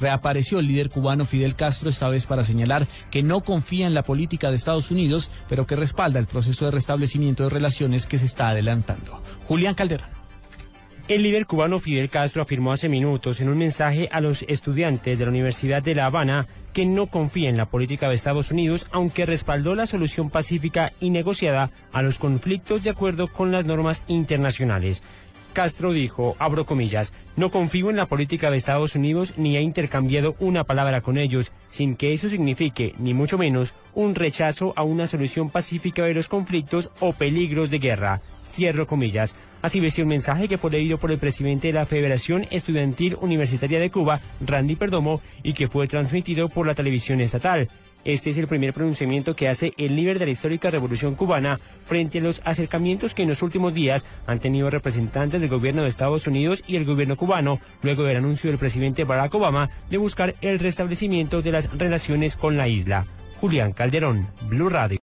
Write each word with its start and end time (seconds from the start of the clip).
Reapareció 0.00 0.58
el 0.58 0.68
líder 0.68 0.90
cubano 0.90 1.24
Fidel 1.24 1.56
Castro 1.56 1.90
esta 1.90 2.08
vez 2.08 2.26
para 2.26 2.44
señalar 2.44 2.86
que 3.10 3.22
no 3.22 3.40
confía 3.40 3.86
en 3.86 3.94
la 3.94 4.04
política 4.04 4.50
de 4.50 4.56
Estados 4.56 4.90
Unidos, 4.90 5.30
pero 5.48 5.66
que 5.66 5.76
respalda 5.76 6.18
el 6.18 6.26
proceso 6.26 6.64
de 6.64 6.70
restablecimiento 6.70 7.44
de 7.44 7.50
relaciones 7.50 8.06
que 8.06 8.18
se 8.18 8.26
está 8.26 8.50
adelantando. 8.50 9.22
Julián 9.46 9.74
Calderón. 9.74 10.18
El 11.08 11.22
líder 11.22 11.46
cubano 11.46 11.78
Fidel 11.78 12.10
Castro 12.10 12.42
afirmó 12.42 12.70
hace 12.70 12.90
minutos 12.90 13.40
en 13.40 13.48
un 13.48 13.56
mensaje 13.56 14.10
a 14.12 14.20
los 14.20 14.44
estudiantes 14.46 15.18
de 15.18 15.24
la 15.24 15.30
Universidad 15.30 15.82
de 15.82 15.94
La 15.94 16.04
Habana 16.04 16.46
que 16.74 16.84
no 16.84 17.06
confía 17.06 17.48
en 17.48 17.56
la 17.56 17.70
política 17.70 18.10
de 18.10 18.14
Estados 18.14 18.50
Unidos, 18.50 18.86
aunque 18.92 19.24
respaldó 19.24 19.74
la 19.74 19.86
solución 19.86 20.28
pacífica 20.28 20.92
y 21.00 21.08
negociada 21.08 21.70
a 21.94 22.02
los 22.02 22.18
conflictos 22.18 22.84
de 22.84 22.90
acuerdo 22.90 23.32
con 23.32 23.50
las 23.50 23.64
normas 23.64 24.04
internacionales. 24.06 25.02
Castro 25.58 25.92
dijo, 25.92 26.36
abro 26.38 26.66
comillas, 26.66 27.12
no 27.34 27.50
confío 27.50 27.90
en 27.90 27.96
la 27.96 28.06
política 28.06 28.48
de 28.48 28.56
Estados 28.56 28.94
Unidos 28.94 29.34
ni 29.36 29.56
he 29.56 29.60
intercambiado 29.60 30.36
una 30.38 30.62
palabra 30.62 31.00
con 31.00 31.18
ellos, 31.18 31.50
sin 31.66 31.96
que 31.96 32.12
eso 32.12 32.28
signifique, 32.28 32.94
ni 33.00 33.12
mucho 33.12 33.38
menos, 33.38 33.74
un 33.92 34.14
rechazo 34.14 34.72
a 34.76 34.84
una 34.84 35.08
solución 35.08 35.50
pacífica 35.50 36.04
de 36.04 36.14
los 36.14 36.28
conflictos 36.28 36.92
o 37.00 37.12
peligros 37.12 37.70
de 37.70 37.80
guerra. 37.80 38.22
Cierro 38.58 38.88
comillas. 38.88 39.36
Así 39.62 39.80
un 40.02 40.08
mensaje 40.08 40.48
que 40.48 40.58
fue 40.58 40.72
leído 40.72 40.98
por 40.98 41.12
el 41.12 41.18
presidente 41.18 41.68
de 41.68 41.74
la 41.74 41.86
Federación 41.86 42.44
Estudiantil 42.50 43.16
Universitaria 43.20 43.78
de 43.78 43.88
Cuba, 43.88 44.20
Randy 44.44 44.74
Perdomo, 44.74 45.20
y 45.44 45.52
que 45.52 45.68
fue 45.68 45.86
transmitido 45.86 46.48
por 46.48 46.66
la 46.66 46.74
televisión 46.74 47.20
estatal. 47.20 47.68
Este 48.04 48.30
es 48.30 48.36
el 48.36 48.48
primer 48.48 48.74
pronunciamiento 48.74 49.36
que 49.36 49.46
hace 49.46 49.74
el 49.76 49.94
líder 49.94 50.18
de 50.18 50.24
la 50.24 50.32
histórica 50.32 50.72
revolución 50.72 51.14
cubana 51.14 51.60
frente 51.84 52.18
a 52.18 52.22
los 52.22 52.42
acercamientos 52.44 53.14
que 53.14 53.22
en 53.22 53.28
los 53.28 53.44
últimos 53.44 53.74
días 53.74 54.06
han 54.26 54.40
tenido 54.40 54.70
representantes 54.70 55.40
del 55.40 55.50
gobierno 55.50 55.82
de 55.82 55.88
Estados 55.88 56.26
Unidos 56.26 56.64
y 56.66 56.74
el 56.74 56.84
gobierno 56.84 57.14
cubano, 57.14 57.60
luego 57.82 58.02
del 58.02 58.16
anuncio 58.16 58.50
del 58.50 58.58
presidente 58.58 59.04
Barack 59.04 59.36
Obama 59.36 59.70
de 59.88 59.98
buscar 59.98 60.34
el 60.40 60.58
restablecimiento 60.58 61.42
de 61.42 61.52
las 61.52 61.78
relaciones 61.78 62.34
con 62.34 62.56
la 62.56 62.66
isla. 62.66 63.06
Julián 63.40 63.72
Calderón, 63.72 64.26
Blue 64.48 64.68
Radio. 64.68 64.96